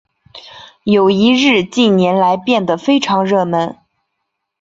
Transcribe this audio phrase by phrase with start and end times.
[0.85, 3.77] 友谊日近年来变得非常热门。